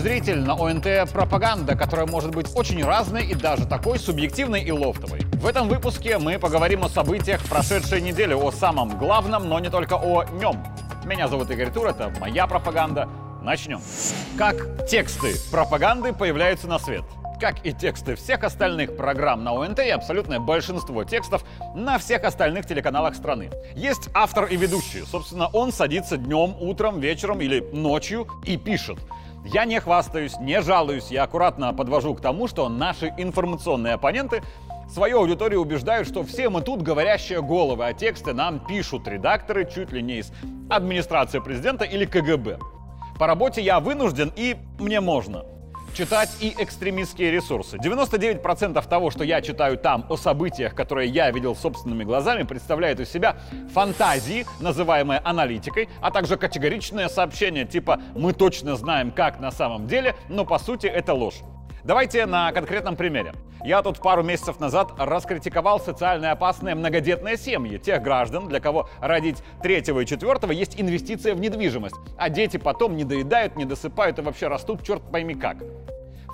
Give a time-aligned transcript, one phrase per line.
[0.00, 5.20] зритель, на ОНТ пропаганда, которая может быть очень разной и даже такой субъективной и лофтовой.
[5.34, 9.94] В этом выпуске мы поговорим о событиях прошедшей недели, о самом главном, но не только
[9.94, 10.64] о нем.
[11.04, 13.08] Меня зовут Игорь Тур, это моя пропаганда.
[13.42, 13.80] Начнем.
[14.36, 17.04] Как тексты пропаганды появляются на свет?
[17.40, 21.42] как и тексты всех остальных программ на ОНТ и абсолютное большинство текстов
[21.74, 23.50] на всех остальных телеканалах страны.
[23.74, 25.02] Есть автор и ведущий.
[25.10, 28.98] Собственно, он садится днем, утром, вечером или ночью и пишет.
[29.44, 34.42] Я не хвастаюсь, не жалуюсь, я аккуратно подвожу к тому, что наши информационные оппоненты
[34.88, 39.92] свою аудиторию убеждают, что все мы тут говорящие головы, а тексты нам пишут редакторы чуть
[39.92, 40.32] ли не из
[40.68, 42.58] администрации президента или КГБ.
[43.18, 45.44] По работе я вынужден и мне можно
[45.94, 47.76] читать и экстремистские ресурсы.
[47.76, 53.10] 99% того, что я читаю там о событиях, которые я видел собственными глазами, представляет из
[53.10, 53.36] себя
[53.72, 60.14] фантазии, называемые аналитикой, а также категоричные сообщения типа «мы точно знаем, как на самом деле»,
[60.28, 61.42] но по сути это ложь.
[61.84, 63.32] Давайте на конкретном примере.
[63.64, 69.42] Я тут пару месяцев назад раскритиковал социально опасные многодетные семьи, тех граждан, для кого родить
[69.62, 74.22] третьего и четвертого есть инвестиция в недвижимость, а дети потом не доедают, не досыпают и
[74.22, 75.58] вообще растут черт пойми как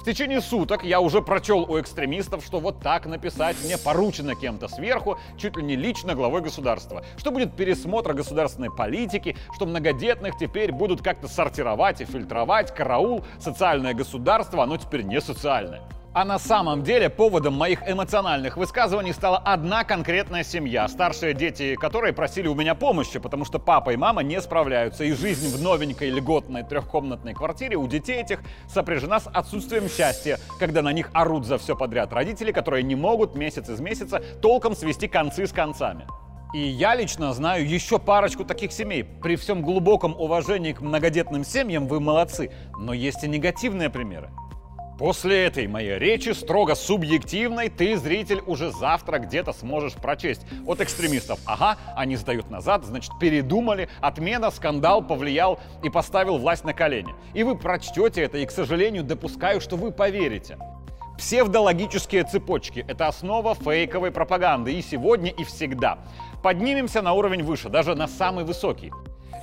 [0.06, 5.18] течение суток я уже прочел у экстремистов, что вот так написать мне поручено кем-то сверху,
[5.36, 7.04] чуть ли не лично главой государства.
[7.18, 13.94] Что будет пересмотр государственной политики, что многодетных теперь будут как-то сортировать и фильтровать, караул, социальное
[13.94, 15.82] государство, оно теперь не социальное.
[16.16, 22.14] А на самом деле поводом моих эмоциональных высказываний стала одна конкретная семья, старшие дети которой
[22.14, 26.08] просили у меня помощи, потому что папа и мама не справляются, и жизнь в новенькой
[26.08, 31.58] льготной трехкомнатной квартире у детей этих сопряжена с отсутствием счастья, когда на них орут за
[31.58, 36.06] все подряд родители, которые не могут месяц из месяца толком свести концы с концами.
[36.54, 39.04] И я лично знаю еще парочку таких семей.
[39.04, 44.30] При всем глубоком уважении к многодетным семьям вы молодцы, но есть и негативные примеры.
[44.98, 51.38] После этой моей речи, строго субъективной, ты, зритель, уже завтра где-то сможешь прочесть от экстремистов.
[51.44, 57.14] Ага, они сдают назад, значит, передумали, отмена, скандал повлиял и поставил власть на колени.
[57.34, 60.56] И вы прочтете это, и, к сожалению, допускаю, что вы поверите.
[61.18, 65.98] Псевдологические цепочки– это основа фейковой пропаганды и сегодня, и всегда.
[66.42, 68.92] Поднимемся на уровень выше, даже на самый высокий.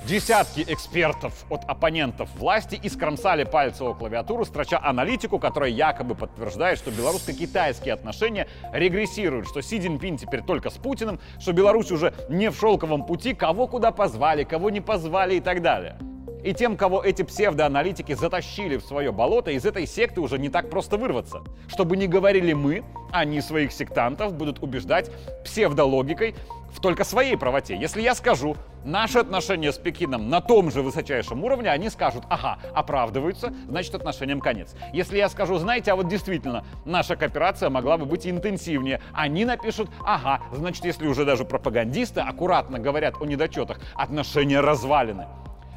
[0.06, 6.90] Десятки экспертов от оппонентов власти искромсали пальцы о клавиатуру, строча аналитику, которая якобы подтверждает, что
[6.90, 12.58] белорусско-китайские отношения регрессируют, что Си Цзиньпин теперь только с Путиным, что Беларусь уже не в
[12.58, 15.96] шелковом пути, кого куда позвали, кого не позвали и так далее.
[16.44, 20.68] И тем, кого эти псевдоаналитики затащили в свое болото, из этой секты уже не так
[20.68, 21.42] просто вырваться.
[21.68, 25.10] Чтобы не говорили мы, они своих сектантов будут убеждать
[25.42, 26.34] псевдологикой
[26.70, 27.76] в только своей правоте.
[27.76, 32.58] Если я скажу, наши отношения с Пекином на том же высочайшем уровне, они скажут, ага,
[32.74, 34.74] оправдываются, значит отношениям конец.
[34.92, 39.88] Если я скажу, знаете, а вот действительно, наша кооперация могла бы быть интенсивнее, они напишут,
[40.04, 45.26] ага, значит, если уже даже пропагандисты аккуратно говорят о недочетах, отношения развалины.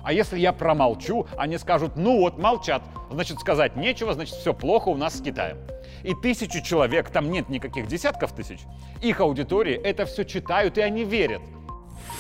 [0.08, 2.82] А если я промолчу, они скажут, ну вот, молчат.
[3.12, 5.58] Значит, сказать нечего, значит, все плохо у нас с Китаем.
[6.02, 8.60] И тысячи человек, там нет никаких десятков тысяч,
[9.02, 11.42] их аудитории это все читают и они верят.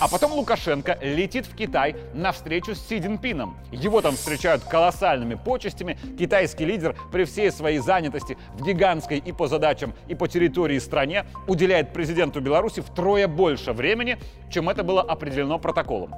[0.01, 3.55] А потом Лукашенко летит в Китай на встречу с Си Цзиньпином.
[3.71, 5.97] Его там встречают колоссальными почестями.
[6.19, 11.23] Китайский лидер при всей своей занятости в гигантской и по задачам, и по территории стране
[11.47, 14.17] уделяет президенту Беларуси втрое больше времени,
[14.51, 16.13] чем это было определено протоколом.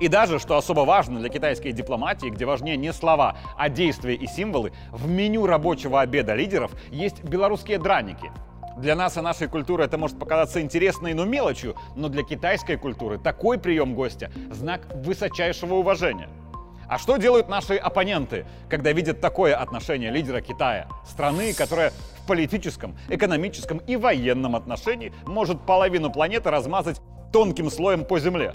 [0.00, 4.26] И даже, что особо важно для китайской дипломатии, где важнее не слова, а действия и
[4.26, 8.30] символы, в меню рабочего обеда лидеров есть белорусские драники.
[8.76, 13.18] Для нас и нашей культуры это может показаться интересной, но мелочью, но для китайской культуры
[13.18, 16.28] такой прием гостя– знак высочайшего уважения.
[16.86, 21.90] А что делают наши оппоненты, когда видят такое отношение лидера Китая, страны, которая
[22.22, 27.00] в политическом, экономическом и военном отношении может половину планеты размазать
[27.32, 28.52] тонким слоем по земле?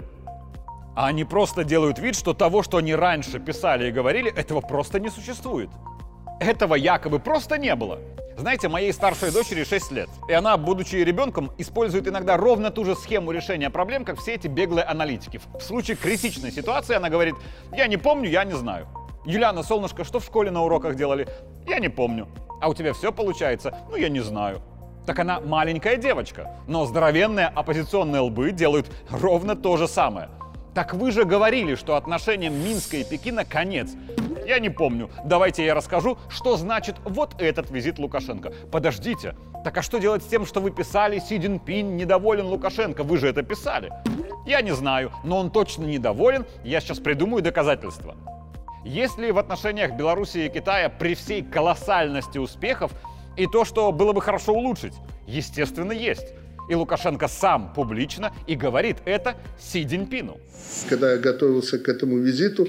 [0.94, 5.00] А они просто делают вид, что того, что они раньше писали и говорили, этого просто
[5.00, 5.70] не существует.
[6.38, 7.98] Этого якобы просто не было.
[8.36, 12.94] Знаете, моей старшей дочери 6 лет, и она, будучи ребенком, использует иногда ровно ту же
[12.94, 15.40] схему решения проблем, как все эти беглые аналитики.
[15.58, 17.36] В случае критичной ситуации она говорит,
[17.74, 18.86] я не помню, я не знаю.
[19.24, 21.28] Юлиана, солнышко, что в школе на уроках делали?
[21.66, 22.26] Я не помню.
[22.60, 23.78] А у тебя все получается?
[23.90, 24.60] Ну, я не знаю.
[25.06, 30.28] Так она маленькая девочка, но здоровенные оппозиционные лбы делают ровно то же самое–
[30.74, 33.90] так вы же говорили, что отношениям Минска и Пекина конец.
[34.46, 35.10] Я не помню.
[35.24, 38.52] Давайте я расскажу, что значит вот этот визит Лукашенко.
[38.70, 39.36] Подождите.
[39.64, 43.04] Так а что делать с тем, что вы писали, Си Цзиньпин недоволен Лукашенко?
[43.04, 43.92] Вы же это писали.
[44.46, 46.46] Я не знаю, но он точно недоволен.
[46.64, 48.16] Я сейчас придумаю доказательства.
[48.84, 52.92] Есть ли в отношениях Беларуси и Китая при всей колоссальности успехов
[53.36, 54.94] и то, что было бы хорошо улучшить?
[55.28, 56.34] Естественно, есть.
[56.68, 60.38] И Лукашенко сам публично и говорит это Си Цзиньпину.
[60.88, 62.68] Когда я готовился к этому визиту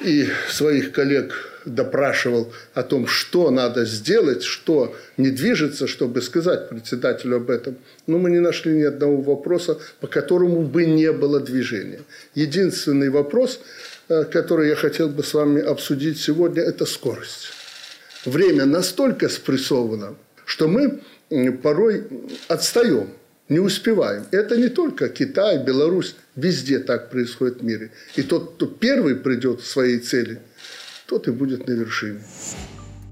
[0.00, 1.32] и своих коллег
[1.66, 7.76] допрашивал о том, что надо сделать, что не движется, чтобы сказать председателю об этом,
[8.06, 12.00] но мы не нашли ни одного вопроса, по которому бы не было движения.
[12.34, 13.60] Единственный вопрос–
[14.10, 17.52] Э, который я хотел бы с вами обсудить сегодня, это скорость.
[18.24, 20.16] Время настолько спрессовано,
[20.50, 21.00] что мы
[21.62, 22.08] порой
[22.48, 23.10] отстаем,
[23.48, 24.24] не успеваем.
[24.32, 27.92] Это не только Китай, Беларусь, везде так происходит в мире.
[28.16, 30.40] И тот, кто первый придет к своей цели,
[31.06, 32.20] тот и будет на вершине.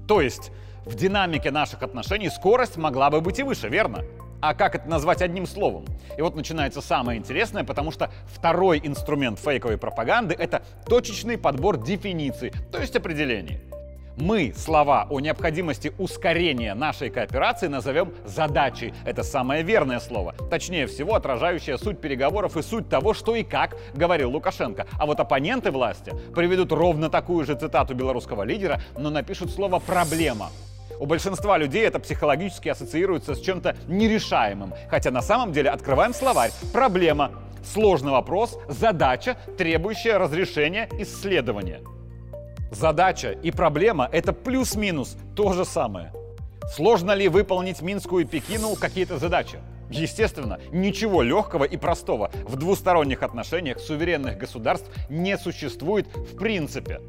[0.05, 0.51] То есть
[0.85, 4.03] в динамике наших отношений скорость могла бы быть и выше, верно?
[4.41, 5.85] А как это назвать одним словом?
[6.17, 12.51] И вот начинается самое интересное, потому что второй инструмент фейковой пропаганды— это точечный подбор дефиниций,
[12.71, 13.61] то есть определений.
[14.17, 18.93] Мы слова о необходимости ускорения нашей кооперации назовем задачей.
[19.05, 20.35] Это самое верное слово.
[20.49, 24.87] Точнее всего, отражающее суть переговоров и суть того, что и как говорил Лукашенко.
[24.97, 30.49] А вот оппоненты власти приведут ровно такую же цитату белорусского лидера, но напишут слово «проблема».
[30.99, 34.73] У большинства людей это психологически ассоциируется с чем-то нерешаемым.
[34.89, 36.51] Хотя на самом деле открываем словарь.
[36.73, 37.31] Проблема.
[37.63, 41.81] Сложный вопрос, задача, требующая разрешения исследования.
[42.71, 46.13] Задача и проблема— это плюс-минус то же самое.
[46.75, 49.57] Сложно ли выполнить Минскую и Пекину какие-то задачи?
[49.89, 57.01] Естественно, ничего легкого и простого в двусторонних отношениях суверенных государств не существует в принципе.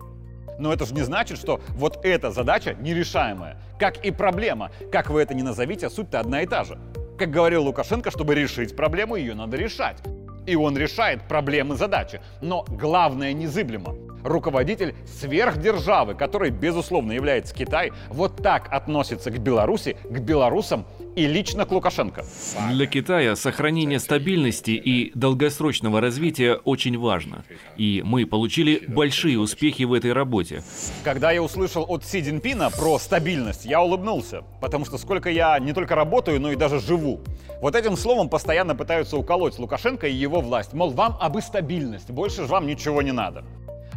[0.58, 3.58] Но это же не значит, что вот эта задача нерешаемая.
[3.78, 4.70] Как и проблема.
[4.90, 6.78] Как вы это ни назовите, суть-то одна и та же.
[7.18, 9.98] Как говорил Лукашенко, чтобы решить проблему, ее надо решать.
[10.46, 12.22] И он решает проблемы задачи.
[12.40, 13.94] Но главное незыблемо.
[14.25, 20.87] Руководитель сверхдержавы, который, безусловно, является Китай, вот так относится к Беларуси, к белорусам
[21.17, 22.25] и лично к Лукашенко.
[22.70, 27.44] Для Китая сохранение стабильности и долгосрочного развития очень важно.
[27.76, 30.62] И мы получили большие успехи в этой работе.
[31.05, 34.43] Когда я услышал от Си Цзиньпина про стабильность, я улыбнулся.
[34.61, 37.20] Потому что сколько я не только работаю, но и даже живу.
[37.61, 40.73] Вот этим словом постоянно пытаются уколоть Лукашенко и его власть.
[40.73, 43.44] Мол, вам обы стабильность, больше же вам ничего не надо.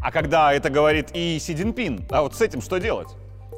[0.03, 3.07] А когда это говорит и Си Цзиньпин, а вот с этим что делать?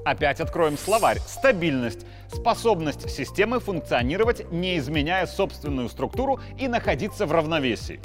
[0.05, 1.17] Опять откроем словарь.
[1.25, 2.05] Стабильность.
[2.31, 7.99] Способность системы функционировать, не изменяя собственную структуру и находиться в равновесии.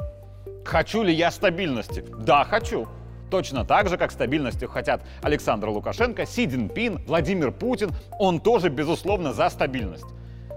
[0.64, 2.02] Хочу ли я стабильности?
[2.16, 2.88] Да, хочу.
[3.30, 7.90] Точно так же, как стабильностью хотят Александр Лукашенко, Си Цзиньпин, Владимир Путин.
[8.18, 10.06] Он тоже, безусловно, за стабильность.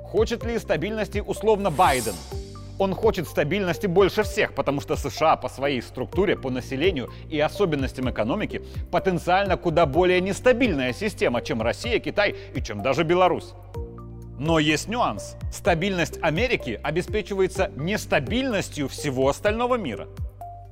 [0.05, 2.15] Хочет ли стабильности условно Байден?
[2.83, 8.11] Он хочет стабильности больше всех, потому что США по своей структуре, по населению и особенностям
[8.11, 13.53] экономики потенциально куда более нестабильная система, чем Россия, Китай и чем даже Беларусь.
[14.37, 15.37] Но есть нюанс.
[15.49, 20.09] Стабильность Америки обеспечивается нестабильностью всего остального мира.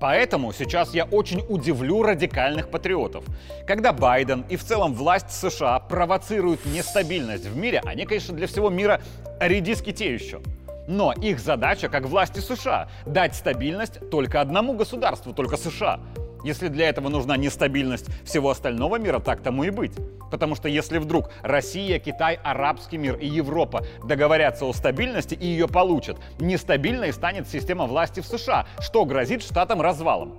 [0.02, 3.24] Поэтому сейчас я очень удивлю радикальных патриотов.
[3.66, 8.70] Когда Байден и в целом власть США провоцируют нестабильность в мире, они, конечно, для всего
[8.70, 9.00] мира
[9.40, 10.42] редиски те еще.
[10.92, 16.02] Но их задача, как власти США, дать стабильность только одному государству, только США.
[16.44, 19.94] Если для этого нужна нестабильность всего остального мира, так тому и быть.
[20.30, 25.70] Потому что если вдруг Россия, Китай, арабский мир и Европа договорятся о стабильности и ее
[25.70, 30.34] получат, нестабильной станет система власти в США, что грозит штатам развалом.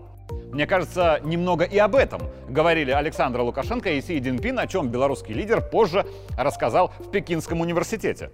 [0.52, 5.32] Мне кажется, немного и об этом говорили Александр Лукашенко и Си Цзиньпин, о чем белорусский
[5.32, 6.04] лидер позже
[6.36, 8.30] рассказал в Пекинском университете.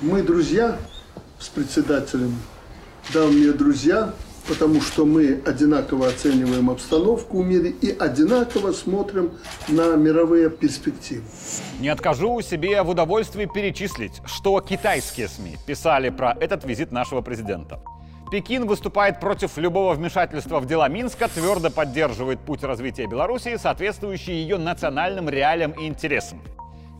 [0.00, 0.76] Мы друзья,
[1.38, 2.36] с председателем,
[3.12, 4.12] дал мне друзья,
[4.48, 9.32] потому что мы одинаково оцениваем обстановку в мире и одинаково смотрим
[9.68, 11.24] на мировые перспективы.
[11.80, 17.80] Не откажу себе в удовольствии перечислить, что китайские СМИ писали про этот визит нашего президента.
[18.30, 24.58] Пекин выступает против любого вмешательства в дела Минска, твердо поддерживает путь развития Белоруссии, соответствующий ее
[24.58, 26.40] национальным реалиям и интересам.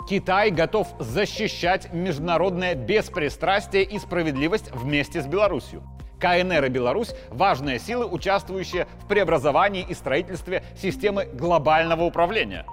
[0.09, 5.83] Китай готов защищать международное беспристрастие и справедливость вместе с Беларусью.
[6.21, 12.67] КНР и Беларусь– важные силы, участвующие в преобразовании и строительстве системы глобального управления.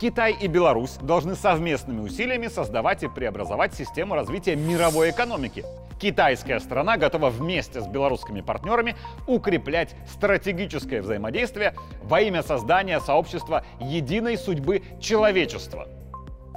[0.00, 5.64] Китай и Беларусь должны совместными усилиями создавать и преобразовать систему развития мировой экономики.
[6.00, 8.94] Китайская страна готова вместе с белорусскими партнерами
[9.26, 15.88] укреплять стратегическое взаимодействие во имя создания сообщества единой судьбы человечества–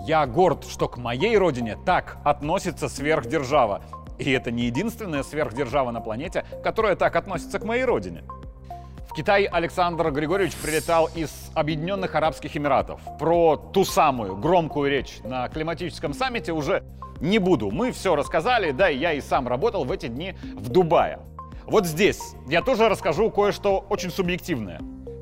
[0.06, 3.82] я горд, что к моей родине так относится сверхдержава.
[4.18, 8.24] И это не единственная сверхдержава на планете, которая так относится к моей родине.
[9.10, 13.02] В Китай Александр Григорьевич прилетал из Объединенных Арабских Эмиратов.
[13.18, 16.84] Про ту самую громкую речь на климатическом саммите уже
[17.20, 17.72] не буду.
[17.72, 21.20] Мы все рассказали, да, и я и сам работал в эти дни в Дубае.
[21.66, 24.80] Вот здесь я тоже расскажу кое-что очень субъективное.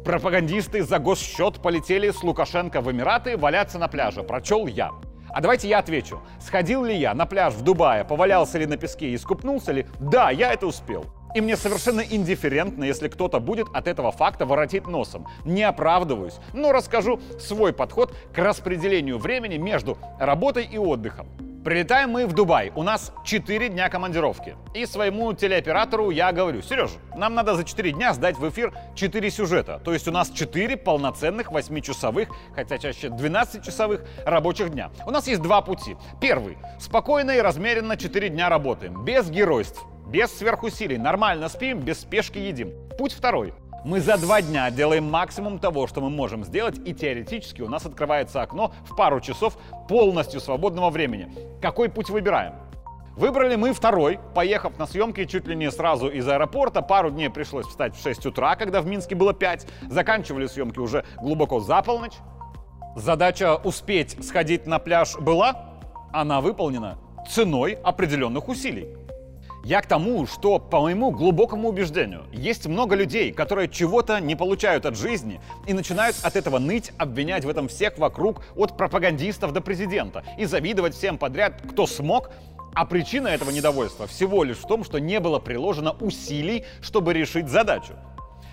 [0.07, 4.23] Пропагандисты за госсчет полетели с Лукашенко в Эмираты валяться на пляже.
[4.23, 4.91] Прочел я.
[5.27, 6.21] А давайте я отвечу.
[6.39, 9.85] Сходил ли я на пляж в Дубае, повалялся ли на песке и искупнулся ли?
[9.99, 11.07] Да, я это успел.
[11.35, 15.27] И мне совершенно индифферентно, если кто-то будет от этого факта воротить носом.
[15.43, 21.27] Не оправдываюсь, но расскажу свой подход к распределению времени между работой и отдыхом.
[21.67, 22.71] Прилетаем мы в Дубай.
[22.75, 24.55] У нас 4 дня командировки.
[24.74, 29.29] И своему телеоператору я говорю, Сережа, нам надо за 4 дня сдать в эфир 4
[29.29, 29.81] сюжета.
[29.83, 34.91] То есть у нас 4 полноценных 8-часовых, хотя чаще 12-часовых рабочих дня.
[35.05, 35.97] У нас есть два пути.
[36.21, 36.57] Первый.
[36.79, 39.03] Спокойно и размеренно 4 дня работаем.
[39.03, 39.83] Без геройств.
[40.07, 40.97] Без сверхусилий.
[40.97, 42.71] Нормально спим, без спешки едим.
[42.97, 43.53] Путь второй.
[43.88, 47.86] Мы за два дня делаем максимум того, что мы можем сделать, и теоретически у нас
[47.86, 51.32] открывается окно в пару часов полностью свободного времени.
[51.62, 52.56] Какой путь выбираем?
[53.15, 56.82] Выбрали мы второй, поехав на съемки чуть ли не сразу из аэропорта.
[56.82, 59.65] Пару дней пришлось встать в 6 утра, когда в Минске было 5.
[59.89, 62.17] Заканчивали съемки уже глубоко за полночь.
[62.98, 65.77] Задача успеть сходить на пляж была,
[66.12, 66.98] она выполнена
[67.29, 69.06] ценой определенных усилий.
[69.67, 74.86] Я к тому, что, по моему глубокому убеждению, есть много людей, которые чего-то не получают
[74.86, 79.59] от жизни и начинают от этого ныть, обвинять в этом всех вокруг, от пропагандистов до
[79.59, 82.29] президента, и завидовать всем подряд, кто смог,
[82.74, 87.50] а причина этого недовольства всего лишь в том, что не было приложено усилий, чтобы решить
[87.50, 87.91] задачу.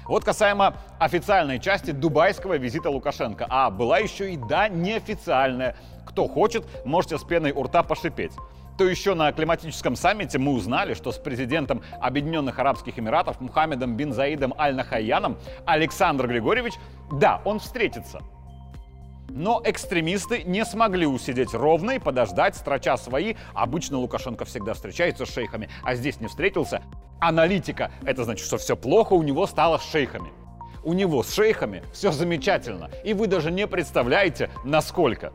[0.08, 3.46] Вот касаемо официальной части дубайского визита Лукашенко.
[3.48, 5.76] А была еще и да, неофициальная.
[6.08, 8.32] Кто хочет, можете с пеной у рта пошипеть
[8.78, 14.12] то еще на климатическом саммите мы узнали, что с президентом Объединенных Арабских Эмиратов Мухаммедом бин
[14.12, 16.74] Заидом Аль-Нахаяном Александр Григорьевич,
[17.12, 18.20] да, он встретится.
[19.28, 23.34] Но экстремисты не смогли усидеть ровно и подождать, строча свои.
[23.54, 26.82] Обычно Лукашенко всегда встречается с шейхами, а здесь не встретился.
[27.20, 30.30] Аналитика— это значит, что все плохо у него стало с шейхами.
[30.84, 35.32] У него с шейхами все замечательно, и вы даже не представляете, насколько.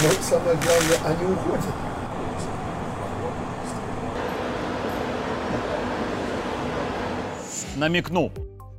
[0.00, 1.74] Но самое главное, они уходят.
[7.76, 8.30] Намекну.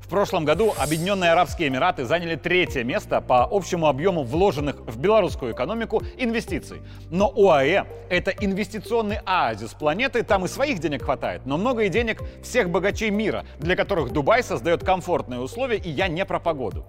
[0.02, 5.54] В прошлом году Объединенные Арабские Эмираты заняли третье место по общему объему вложенных в белорусскую
[5.54, 6.82] экономику инвестиций.
[7.12, 12.24] Но УАЭ– это инвестиционный оазис планеты, там и своих денег хватает, но много и денег
[12.42, 16.88] всех богачей мира, для которых Дубай создает комфортные условия, и я не про погоду.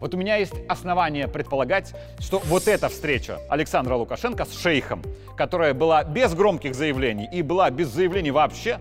[0.00, 5.02] Вот у меня есть основания предполагать, что вот эта встреча Александра Лукашенко с шейхом,
[5.36, 8.78] которая была без громких заявлений и была без заявлений вообще,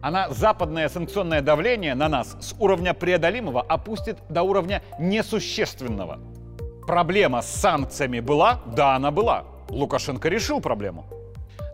[0.00, 6.20] она западное санкционное давление на нас с уровня преодолимого опустит до уровня несущественного.
[6.86, 8.60] Проблема с санкциями была?
[8.66, 9.44] Да, она была.
[9.68, 11.04] Лукашенко решил проблему.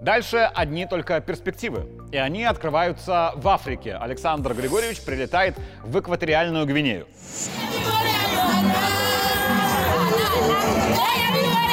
[0.01, 1.87] Дальше одни только перспективы.
[2.11, 3.95] И они открываются в Африке.
[3.95, 7.07] Александр Григорьевич прилетает в экваториальную Гвинею.
[10.35, 11.72] Hey, everybody!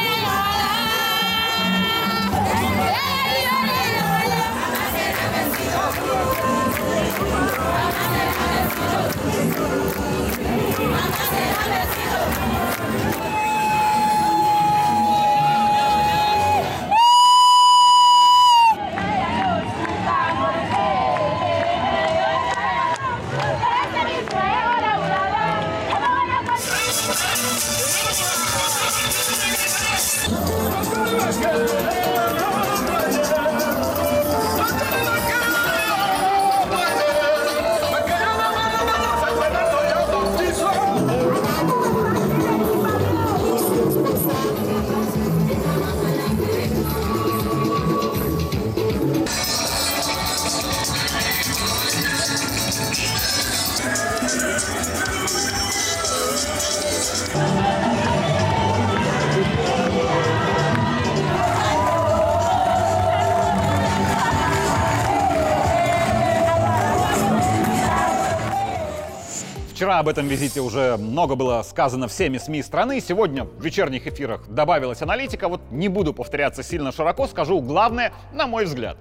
[69.80, 73.00] Вчера об этом визите уже много было сказано всеми СМИ страны.
[73.00, 75.48] Сегодня в вечерних эфирах добавилась аналитика.
[75.48, 78.98] Вот не буду повторяться сильно широко, скажу главное, на мой взгляд.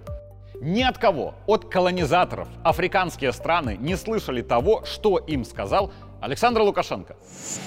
[0.60, 7.16] Ни от кого, от колонизаторов, африканские страны не слышали того, что им сказал Александр Лукашенко.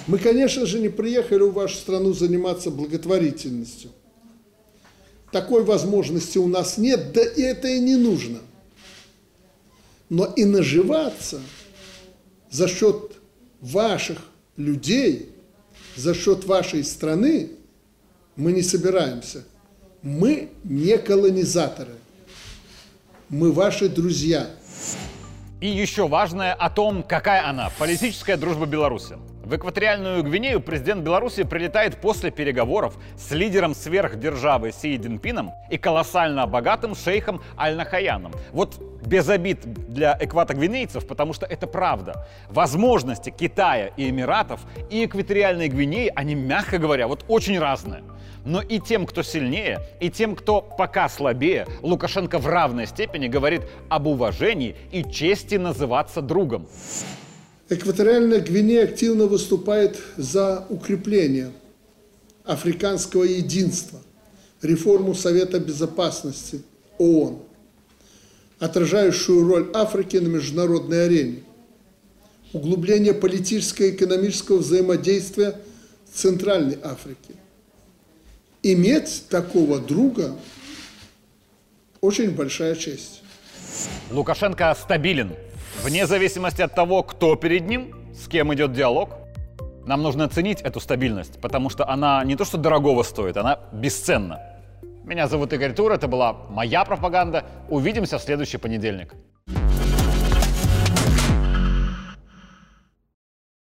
[0.08, 3.92] Мы, конечно же, не приехали в вашу страну заниматься благотворительностью.
[5.34, 8.40] Такой возможности у нас нет, да и это и не нужно.
[10.08, 11.42] Но и наживаться
[12.52, 13.14] за счет
[13.62, 14.20] ваших
[14.58, 15.34] людей,
[15.96, 17.50] за счет вашей страны
[18.36, 19.44] мы не собираемся.
[20.04, 21.94] Мы не колонизаторы.
[23.30, 24.50] Мы ваши друзья.
[25.62, 29.16] И еще важное о том, какая она, политическая дружба Беларуси.
[29.52, 36.48] В экваториальную Гвинею президент Беларуси прилетает после переговоров с лидером сверхдержавы Си Цзиньпином и колоссально
[36.48, 38.32] богатым шейхом Аль-Нахаяном.
[38.54, 42.26] Вот без обид для экватогвинейцев, потому что это правда.
[42.50, 48.04] Возможности Китая и Эмиратов и экваториальной Гвинеи, они, мягко говоря, вот очень разные.
[48.46, 53.64] Но и тем, кто сильнее, и тем, кто пока слабее, Лукашенко в равной степени говорит
[53.90, 56.70] об уважении и чести называться другом.
[57.72, 61.54] Экваториальная Гвинея активно выступает за укрепление
[62.44, 64.02] африканского единства,
[64.62, 66.64] реформу Совета Безопасности
[66.98, 67.40] ООН,
[68.60, 71.44] отражающую роль Африки на международной арене,
[72.52, 75.58] углубление политического и экономического взаимодействия
[76.12, 77.36] в Центральной Африке,
[78.64, 80.36] иметь такого друга
[82.02, 83.22] очень большая честь.
[84.12, 85.32] Лукашенко стабилен.
[85.84, 89.10] Вне зависимости от того, кто перед ним, с кем идет диалог.
[89.88, 94.40] Нам нужно ценить эту стабильность, потому что она не то что дорогого стоит, она бесценна.
[95.04, 97.46] Меня зовут Игорь Тур, это была моя пропаганда.
[97.68, 99.16] Увидимся в следующий понедельник.